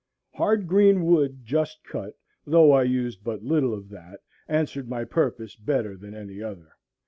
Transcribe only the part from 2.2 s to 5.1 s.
though I used but little of that, answered my